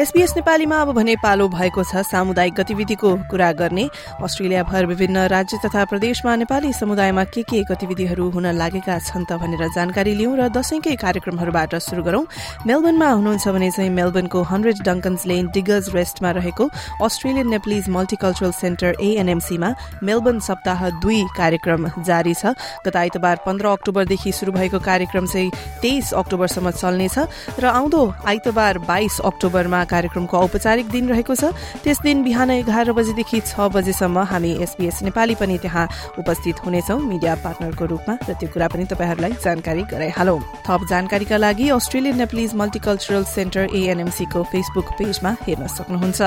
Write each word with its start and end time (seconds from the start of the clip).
SPS 0.00 0.32
नेपालीमा 0.36 0.76
अब 0.80 0.90
भने 0.96 1.14
पालो 1.20 1.46
भएको 1.50 1.82
छ 1.84 2.00
सामुदायिक 2.08 2.54
गतिविधिको 2.54 3.08
कुरा 3.30 3.50
गर्ने। 3.52 3.84
अस्ट्रेलियाभर 4.24 4.86
विभिन्न 4.86 5.26
राज्य 5.28 5.58
तथा 5.64 5.84
प्रदेशमा 5.84 6.36
नेपाली 6.40 6.72
समुदायमा 6.72 7.24
के 7.26 7.42
के 7.44 7.60
गतिविधिहरू 7.68 8.28
हुन 8.32 8.46
लागेका 8.56 8.98
छन् 8.98 9.24
त 9.28 9.36
भनेर 9.36 9.68
जानकारी 9.76 10.14
लिउँ 10.16 10.36
र 10.38 10.48
दशैंकै 10.56 10.94
कार्यक्रमहरूबाट 10.96 11.74
शुरू 11.84 12.02
गरौं। 12.02 12.24
मेलबर्नमा 12.64 13.08
हुनुहुन्छ 13.10 13.48
भने 13.50 13.70
चाहिँ 13.70 13.90
मेलबर्नको 13.92 14.42
हन्ड्रेड 14.42 14.80
डङ्कन्स 14.88 15.26
लेन 15.26 15.50
डिगर्स 15.52 15.92
रेस्टमा 15.92 16.30
रहेको 16.32 16.64
अस्ट्रेलियन 17.04 17.48
नेप्लिज 17.50 17.88
मल्टिकल्चरल 17.92 18.52
सेन्टर 18.56 18.96
एएनएमसीमा 19.04 19.70
मेलबर्न 20.00 20.40
सप्ताह 20.40 20.88
दुई 21.04 21.20
कार्यक्रम 21.36 21.90
जारी 22.00 22.34
छ। 22.34 22.56
गत 22.88 22.96
आइतबार 22.96 23.44
पन्ध्र 23.44 23.76
अक्टोबरदेखि 23.76 24.32
शुरू 24.32 24.52
भएको 24.56 24.80
कार्यक्रम 24.80 25.26
चाहिँ 25.28 25.52
तेइस 25.84 26.12
अक्टोबरसम्म 26.24 26.70
चल्नेछ 26.72 27.60
र 27.60 27.64
आउँदो 27.76 28.02
आइतबार 28.24 28.78
बाइस 28.88 29.20
अक्टोबरमा 29.28 29.84
कार्यक्रमको 29.90 30.36
औपचारिक 30.38 30.86
दिन 30.90 31.08
रहेको 31.10 31.34
छ। 31.34 31.52
त्यस 31.82 31.98
दिन 32.00 32.22
बिहान 32.22 32.50
एघार 32.50 32.92
बजेदेखि 32.92 33.40
छ 33.42 33.68
बजेसम्म 33.74 34.18
हामी 34.30 34.52
एसपीएस 34.62 35.02
नेपाली 35.02 35.34
पनि 35.34 35.58
त्यहाँ 35.58 35.86
उपस्थित 36.18 36.56
हुनेछौ। 36.64 36.98
मिडिया 37.00 37.34
पार्टनरको 37.44 37.84
रूपमा 37.84 38.14
र 38.28 38.32
त्यो 38.38 38.48
कुरा 38.48 38.68
पनि 38.68 38.84
तपाईँहरूलाई 38.86 39.32
जानकारी 39.44 39.82
गराइहालौ। 39.90 40.38
थप 40.66 40.80
जानकारीका 40.90 41.36
लागि 41.36 41.68
अस्ट्रेलियन 41.70 42.16
नेप्लिज 42.18 42.54
मल्टिकल्चरल 42.54 43.24
सेन्टर 43.26 43.64
एएनएमसीको 43.70 44.42
फेसबुक 44.52 44.88
पेजमा 44.98 45.30
हेर्न 45.46 45.66
सक्नुहुन्छ। 45.68 46.20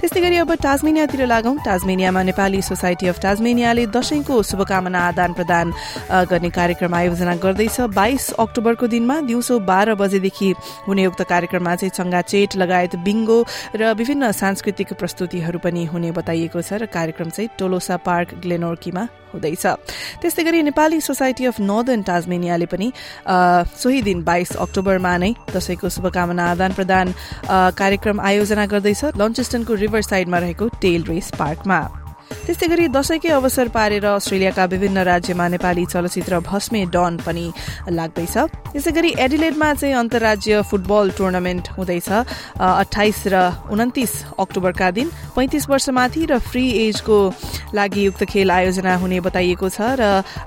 त्यस्तै 0.00 0.20
गरी 0.20 0.36
अब 0.36 0.52
टाजमेनियातिर 0.62 1.26
लागौं। 1.26 1.54
टाजमेनियामा 1.64 2.22
नेपाली 2.22 2.60
सोसाइटी 2.62 3.06
अफ 3.08 3.18
टाजमेनियाले 3.22 3.86
दशैंको 3.88 4.42
शुभकामना 4.42 5.00
आदान 5.08 5.32
प्रदान 5.32 5.66
गर्ने 6.30 6.50
कार्यक्रम 6.50 6.94
आयोजना 6.94 7.34
गर्दैछ। 7.36 7.80
बाइस 7.92 8.30
अक्टोबरको 8.38 8.86
दिनमा 8.86 9.20
दिउँसो 9.22 9.58
बाह्र 9.62 9.94
बजेदेखि 9.94 10.50
हुने 10.86 11.06
उक्त 11.06 11.22
कार्यक्रममा 11.22 11.74
चाहिँ 11.76 11.90
चंगा 11.90 12.20
चेट 12.22 12.56
लगायत 12.56 12.81
लगायत 12.82 12.96
बिङ्गो 13.04 13.38
र 13.76 13.94
विभिन्न 13.94 14.30
सांस्कृतिक 14.32 14.92
प्रस्तुतिहरू 14.98 15.58
पनि 15.62 15.84
हुने 15.86 16.10
बताइएको 16.12 16.62
छ 16.62 16.82
र 16.82 16.86
कार्यक्रम 16.88 17.30
चाहिँ 17.30 17.48
टोलोसा 17.58 17.96
पार्क 18.02 18.34
ग्लेनोर्कीमा 18.42 19.02
हुँदैछ। 19.32 19.66
त्यस्तै 20.20 20.42
गरी 20.42 20.62
नेपाली 20.62 21.00
सोसाइटी 21.00 21.46
अफ 21.46 21.60
नर्दर्न 21.62 22.02
टाजमेनियाले 22.02 22.66
पनि 22.66 22.92
सोही 23.78 24.02
दिन 24.02 24.22
बाइस 24.26 24.56
अक्टोबरमा 24.58 25.16
नै 25.16 25.32
दशैंको 25.54 25.88
शुभकामना 25.88 26.44
आदान 26.50 26.72
प्रदान 26.74 27.14
कार्यक्रम 27.48 28.20
आयोजना 28.20 28.66
गर्दैछ 28.66 29.16
लन्चेस्टनको 29.16 29.74
रिभर 29.86 30.02
साइडमा 30.02 30.38
रहेको 30.38 30.68
टेल 30.82 31.02
रेस 31.08 31.30
पार्कमा। 31.38 32.01
त्यस्तै 32.46 32.66
गरी 32.68 32.88
दशैंकै 32.88 33.30
अवसर 33.30 33.68
पारेर 33.68 34.04
अस्ट्रेलियाका 34.06 34.64
विभिन्न 34.72 34.98
राज्यमा 35.04 35.46
नेपाली 35.48 35.84
चलचित्र 35.86 36.40
भस्मे 36.42 36.84
डन 36.90 37.16
पनि 37.26 37.46
लाग्दैछ। 37.88 38.36
यसै 38.76 38.90
गरी 38.92 39.10
एडिलेडमा 39.18 39.68
चाहिँ 39.74 39.94
अन्तर्राज्य 39.94 40.62
फुटबल 40.70 41.10
टुर्नामेन्ट 41.18 41.68
हुँदैछ। 41.76 42.08
अठाइस 42.58 43.20
र 43.26 43.36
उन्तिस 43.70 44.12
अक्टोबरका 44.38 44.90
दिन 44.90 45.08
पैंतिस 45.36 45.68
वर्षमाथि 45.68 46.22
र 46.26 46.38
फ्री 46.40 46.64
एजको 46.86 47.18
लागि 47.74 48.06
उक्त 48.08 48.22
खेल 48.28 48.50
आयोजना 48.50 48.96
हुने 48.96 49.20
बताइएको 49.22 49.68
छ 49.68 49.96
र 50.00 50.02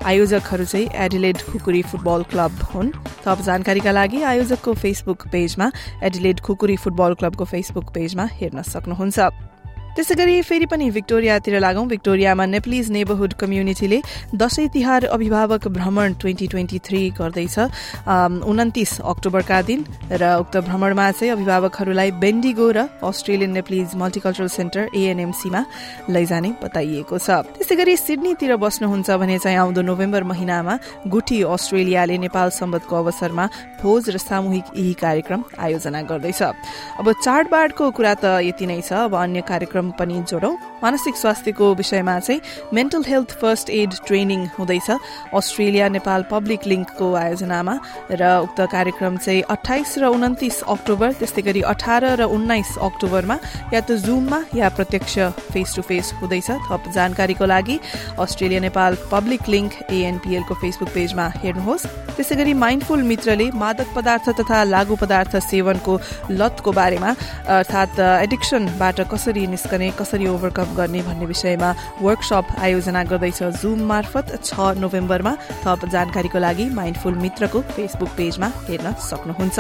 आयोजकहरू 0.06 0.66
चाहिँ 0.66 0.89
एडिलेड 1.06 1.38
खुकुरी 1.50 1.81
फुटबल 1.89 2.23
क्लब 2.30 2.53
हुन्। 2.73 2.94
थप 3.25 3.41
जानकारीका 3.41 3.91
लागि 3.91 4.22
आयोजकको 4.22 4.73
फेसबुक 4.73 5.28
पेजमा 5.31 5.72
एडिलेड 6.03 6.40
खुकुरी 6.45 6.78
फुटबल 6.78 7.13
क्लबको 7.19 7.45
फेसबुक 7.45 7.90
पेजमा 7.94 8.25
हेर्न 8.38 8.62
सक्नुहुन्छ। 8.63 9.55
त्यसै 9.95 10.16
गरी 10.16 10.41
फेरि 10.44 10.66
पनि 10.67 10.89
भिक्टोरियातिर 10.91 11.56
लागौं। 11.59 11.88
भिक्टोरियामा 11.88 12.45
नेप्लिज 12.45 12.91
नेबरहुड 12.91 13.33
कम्युनिटीले 13.39 14.00
दशैं 14.35 14.67
तिहार 14.69 15.06
अभिभावक 15.07 15.67
भ्रमण 15.72 16.13
ट्वेन्टी 16.19 16.47
ट्वेन्टी 16.51 16.79
थ्री 16.83 17.00
गर्दैछ। 17.16 17.57
उन्तिस 18.44 18.91
अक्टोबरका 19.01 19.61
दिन 19.69 19.79
र 20.11 20.23
उक्त 20.44 20.56
भ्रमणमा 20.67 21.06
चाहिँ 21.11 21.31
अभिभावकहरूलाई 21.31 22.11
बेन्डिगो 22.19 22.67
र 22.75 22.79
अस्ट्रेलियन 23.00 23.51
नेप्लिज 23.56 23.95
मल्टिकल्चरल 23.95 24.50
सेन्टर 24.51 24.83
एएनएमसीमा 24.91 25.61
लैजाने 26.12 26.50
बताइएको 26.59 27.16
छ। 27.17 27.29
त्यसै 27.56 27.75
गरी 27.79 27.95
सिडनीतिर 27.95 28.56
बस्नुहुन्छ 28.59 29.09
भने 29.16 29.38
चाहिँ 29.39 29.57
आउँदो 29.63 29.81
नोभेम्बर 29.81 30.23
महिनामा 30.27 30.73
गुठी 31.07 31.41
अस्ट्रेलियाले 31.56 32.17
नेपाल 32.19 32.50
सम्बन्धको 32.51 32.95
अवसरमा 32.95 33.45
भोज 33.79 34.03
र 34.12 34.17
सामूहिक 34.19 34.66
यही 34.75 34.94
कार्यक्रम 35.00 35.44
आयोजना 35.56 36.01
गर्दैछ। 36.03 36.41
अब 37.00 37.07
चाडबाडको 37.23 37.83
कुरा 37.95 38.13
त 38.19 38.25
यति 38.44 38.66
नै 38.67 38.81
छ। 38.83 39.07
अब 39.07 39.16
अन्य 39.16 39.41
कार्यक्रम 39.47 39.84
कार्यक्रम 39.85 39.91
पनि 40.00 40.23
जोडौं। 40.29 40.56
मानसिक 40.81 41.16
स्वास्थ्यको 41.16 41.73
विषयमा 41.75 42.19
चाहिँ 42.19 42.41
mental 42.73 43.03
health 43.07 43.31
first 43.41 43.69
aid 43.69 43.91
training 44.07 44.46
हुँदैछ। 44.57 44.90
अस्ट्रेलिया 45.34 45.90
नेपाल 45.90 46.22
पब्लिक 46.31 46.62
लिङ्कको 46.66 47.13
आयोजनामा 47.13 47.75
र 48.12 48.24
उक्त 48.45 48.59
कार्यक्रम 48.72 49.18
चाहिँ 49.18 49.41
अठाइस 49.50 49.97
र 49.97 50.06
उन्तिस 50.07 50.62
अक्टोबर 50.66 51.09
त्यस्तै 51.19 51.41
गरी 51.41 51.62
अठार 51.62 52.03
र 52.18 52.24
उन्नाइस 52.25 52.78
अक्टोबरमा 52.81 53.38
या 53.74 53.81
त 53.81 53.91
जुममा 54.01 54.40
या 54.56 54.69
प्रत्यक्ष 54.69 55.13
फेस 55.53 55.75
टु 55.75 55.81
फेस 55.81 56.13
हुँदैछ। 56.22 56.50
थप 56.66 56.84
जानकारीको 56.95 57.45
लागि 57.45 57.75
अस्ट्रेलिया 58.19 58.59
नेपाल 58.62 58.91
पब्लिक 59.12 59.41
लिङ्क 59.50 59.72
एएनपीएलको 59.91 60.53
फेसबुक 60.56 60.90
पेजमा 60.90 61.25
हेर्नुहोस्। 61.44 61.85
त्यसै 62.16 62.35
गरी 62.35 62.53
माइन्डफुल 62.56 63.01
मित्रले 63.03 63.47
मादक 63.53 63.88
पदार्थ 63.95 64.29
तथा 64.40 64.63
लागू 64.63 64.95
पदार्थ 64.95 65.35
सेवनको 65.35 65.94
लतको 66.31 66.72
बारेमा 66.72 67.12
अर्थात् 67.59 68.00
एडिक्सनबाट 68.00 69.00
कसरी 69.12 69.44
निस्कने 69.47 69.75
गर्ने 69.75 69.91
कसरी 69.91 70.28
ओभरकम 70.28 70.75
गर्ने 70.75 71.02
भन्ने 71.03 71.25
विषयमा 71.25 71.69
वर्कसप 72.02 72.56
आयोजना 72.59 73.03
गर्दैछ 73.03 73.44
जुम 73.59 73.80
मार्फत 73.86 74.28
छ 74.44 74.72
नोभेम्बरमा। 74.80 75.36
थप 75.63 75.86
जानकारीको 75.91 76.40
लागि 76.40 76.66
माइन्डफुल 76.72 77.13
मित्रको 77.19 77.62
फेसबुक 77.75 78.09
पेजमा 78.18 78.52
हेर्न 78.68 78.94
सक्नुहुन्छ। 79.03 79.59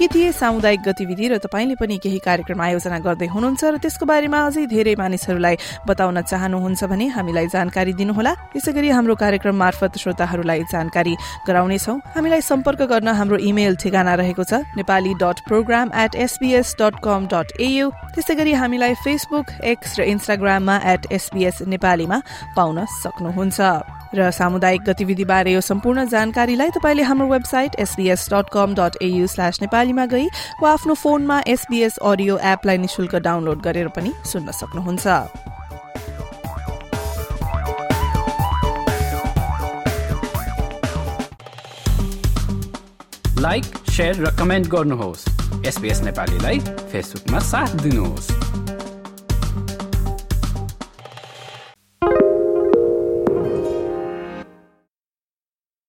यी 0.00 0.06
थिए 0.08 0.32
सामुदायिक 0.32 0.80
गतिविधि 0.82 1.26
र 1.28 1.38
तपाईँले 1.42 1.74
पनि 1.80 1.96
केही 1.98 2.18
कार्यक्रम 2.22 2.60
आयोजना 2.60 2.98
गर्दै 3.06 3.26
हुनुहुन्छ 3.34 3.62
र 3.64 3.76
त्यसको 3.82 4.04
बारेमा 4.06 4.38
अझै 4.46 4.64
धेरै 4.66 4.94
मानिसहरूलाई 4.98 5.56
बताउन 5.88 6.22
चाहनुहुन्छ 6.22 6.80
भने 6.90 7.06
हामीलाई 7.16 7.46
जानकारी 7.54 7.92
दिनुहोला। 7.98 8.32
यसै 8.56 8.72
गरी 8.72 8.88
हाम्रो 8.96 9.14
कार्यक्रम 9.18 9.56
मार्फत 9.58 9.92
श्रोताहरूलाई 9.98 10.62
जानकारी 10.72 11.14
गराउनेछौ। 11.48 11.94
हामीलाई 12.14 12.40
सम्पर्क 12.50 12.80
गर्न 12.92 13.08
हाम्रो 13.18 13.36
इमेल 13.50 13.76
ठेगाना 13.82 14.14
रहेको 14.20 14.44
छ 14.44 14.62
Nepali 14.78 15.12
dot 15.22 15.38
program 15.48 15.86
at 16.04 16.14
SBS 16.14 16.76
dot 16.80 16.94
com 17.02 17.26
dot 17.32 17.48
AU 17.58 17.90
त्यसै 18.14 18.34
गरी 18.38 18.52
हामीलाई 18.62 18.94
फेसबुक 19.04 19.46
एक्स 19.66 19.98
र 19.98 20.00
इन्स्टाग्राममा 20.14 20.76
एट 20.92 21.12
एसबीएस 21.12 21.62
नेपालीमा 21.66 22.18
पाउन 22.56 22.84
सक्नुहुन्छ। 23.02 23.97
र 24.14 24.30
सामुदायिक 24.30 24.82
गतिविधिबारे 24.82 25.52
यो 25.52 25.60
सम्पूर्ण 25.60 26.04
जानकारीलाई 26.08 26.70
तपाईँले 26.70 27.02
हाम्रो 27.02 27.26
website 27.28 27.74
SBS 27.78 28.28
dot 28.32 28.48
com 28.52 28.74
dot 28.74 29.02
AU 29.02 29.26
slash 29.26 29.60
नेपालीमा 29.62 30.06
गई 30.06 30.26
वा 30.62 30.72
आफ्नो 30.72 30.94
फोनमा 30.94 31.42
एसबीएस 31.46 31.96
अडियो 32.02 32.38
एपलाई 32.52 32.78
निशुल्क 32.78 33.14
डाउनलोड 33.28 33.62
गरेर 33.62 33.88
पनि 33.88 34.12
सुन्न 34.24 34.50
सक्नुहुन्छ। 34.52 35.06
लाइक 43.38 43.64
र 44.00 44.30
कमेन्ट 44.38 44.66
गर्नुहोस्। 44.68 45.24
एसपिएस 45.66 46.00
नेपालीलाई 46.02 46.58
फेसबुकमा 46.92 47.38
साथ 47.38 47.74
दिनुहोस्। 47.82 48.47